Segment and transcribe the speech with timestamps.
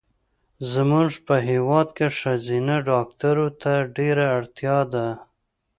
[0.71, 5.07] زمونږ په هېواد کې ښځېنه ډاکټرو ته ډېره اړتیا ده